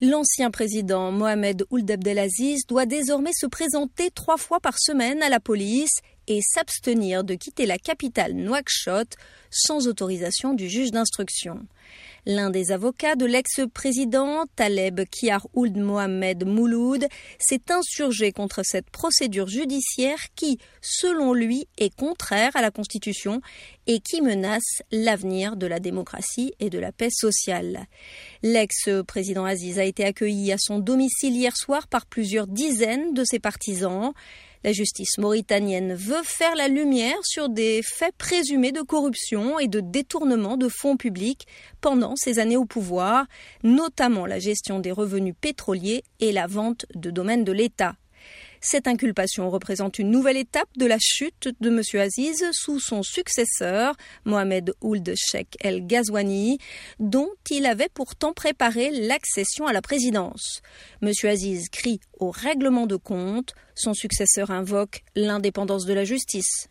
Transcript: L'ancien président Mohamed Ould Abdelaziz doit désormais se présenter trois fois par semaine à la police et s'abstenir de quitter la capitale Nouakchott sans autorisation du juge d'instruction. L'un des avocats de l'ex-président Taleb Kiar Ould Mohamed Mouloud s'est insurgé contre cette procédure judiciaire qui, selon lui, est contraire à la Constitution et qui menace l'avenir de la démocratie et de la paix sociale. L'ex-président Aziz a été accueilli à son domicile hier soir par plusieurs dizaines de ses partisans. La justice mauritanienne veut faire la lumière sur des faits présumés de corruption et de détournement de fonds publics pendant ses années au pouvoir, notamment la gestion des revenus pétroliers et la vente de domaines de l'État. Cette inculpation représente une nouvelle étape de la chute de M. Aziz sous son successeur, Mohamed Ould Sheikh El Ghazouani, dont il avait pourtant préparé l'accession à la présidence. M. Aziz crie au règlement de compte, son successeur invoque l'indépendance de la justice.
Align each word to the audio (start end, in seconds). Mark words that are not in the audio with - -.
L'ancien 0.00 0.52
président 0.52 1.10
Mohamed 1.10 1.64
Ould 1.70 1.90
Abdelaziz 1.90 2.66
doit 2.68 2.86
désormais 2.86 3.32
se 3.32 3.46
présenter 3.46 4.12
trois 4.12 4.36
fois 4.36 4.60
par 4.60 4.78
semaine 4.78 5.20
à 5.24 5.28
la 5.28 5.40
police 5.40 5.98
et 6.28 6.38
s'abstenir 6.40 7.24
de 7.24 7.34
quitter 7.34 7.66
la 7.66 7.78
capitale 7.78 8.34
Nouakchott 8.34 9.16
sans 9.50 9.88
autorisation 9.88 10.54
du 10.54 10.68
juge 10.68 10.92
d'instruction. 10.92 11.66
L'un 12.30 12.50
des 12.50 12.72
avocats 12.72 13.16
de 13.16 13.24
l'ex-président 13.24 14.44
Taleb 14.54 15.00
Kiar 15.10 15.46
Ould 15.54 15.78
Mohamed 15.78 16.46
Mouloud 16.46 17.06
s'est 17.38 17.70
insurgé 17.70 18.32
contre 18.32 18.60
cette 18.64 18.90
procédure 18.90 19.48
judiciaire 19.48 20.18
qui, 20.36 20.58
selon 20.82 21.32
lui, 21.32 21.68
est 21.78 21.88
contraire 21.96 22.54
à 22.54 22.60
la 22.60 22.70
Constitution 22.70 23.40
et 23.86 24.00
qui 24.00 24.20
menace 24.20 24.82
l'avenir 24.92 25.56
de 25.56 25.66
la 25.66 25.80
démocratie 25.80 26.52
et 26.60 26.68
de 26.68 26.78
la 26.78 26.92
paix 26.92 27.08
sociale. 27.10 27.86
L'ex-président 28.42 29.46
Aziz 29.46 29.78
a 29.78 29.84
été 29.84 30.04
accueilli 30.04 30.52
à 30.52 30.58
son 30.58 30.80
domicile 30.80 31.34
hier 31.34 31.56
soir 31.56 31.88
par 31.88 32.04
plusieurs 32.04 32.46
dizaines 32.46 33.14
de 33.14 33.24
ses 33.24 33.38
partisans. 33.38 34.12
La 34.64 34.72
justice 34.72 35.18
mauritanienne 35.18 35.94
veut 35.94 36.22
faire 36.24 36.56
la 36.56 36.66
lumière 36.66 37.18
sur 37.22 37.48
des 37.48 37.80
faits 37.82 38.14
présumés 38.18 38.72
de 38.72 38.82
corruption 38.82 39.58
et 39.60 39.68
de 39.68 39.80
détournement 39.80 40.56
de 40.56 40.68
fonds 40.68 40.96
publics 40.96 41.46
pendant 41.80 42.16
ses 42.16 42.40
années 42.40 42.56
au 42.56 42.64
pouvoir, 42.64 43.26
notamment 43.62 44.26
la 44.26 44.40
gestion 44.40 44.80
des 44.80 44.90
revenus 44.90 45.34
pétroliers 45.40 46.02
et 46.18 46.32
la 46.32 46.48
vente 46.48 46.86
de 46.94 47.10
domaines 47.10 47.44
de 47.44 47.52
l'État. 47.52 47.94
Cette 48.60 48.88
inculpation 48.88 49.50
représente 49.50 49.98
une 49.98 50.10
nouvelle 50.10 50.36
étape 50.36 50.68
de 50.76 50.86
la 50.86 50.98
chute 51.00 51.48
de 51.60 51.68
M. 51.68 52.00
Aziz 52.00 52.44
sous 52.52 52.80
son 52.80 53.02
successeur, 53.02 53.94
Mohamed 54.24 54.74
Ould 54.80 55.14
Sheikh 55.16 55.56
El 55.60 55.86
Ghazouani, 55.86 56.58
dont 56.98 57.30
il 57.50 57.66
avait 57.66 57.88
pourtant 57.88 58.32
préparé 58.32 58.90
l'accession 58.90 59.66
à 59.66 59.72
la 59.72 59.82
présidence. 59.82 60.60
M. 61.02 61.12
Aziz 61.24 61.68
crie 61.68 62.00
au 62.18 62.30
règlement 62.30 62.86
de 62.86 62.96
compte, 62.96 63.54
son 63.76 63.94
successeur 63.94 64.50
invoque 64.50 65.04
l'indépendance 65.14 65.86
de 65.86 65.94
la 65.94 66.04
justice. 66.04 66.66